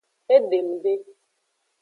Edem 0.35 0.71
de. 0.83 0.95